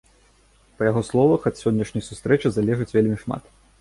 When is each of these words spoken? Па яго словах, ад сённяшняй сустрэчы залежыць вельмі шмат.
Па 0.77 0.87
яго 0.87 1.03
словах, 1.09 1.45
ад 1.51 1.55
сённяшняй 1.61 2.03
сустрэчы 2.09 2.47
залежыць 2.57 2.93
вельмі 2.97 3.17
шмат. 3.27 3.43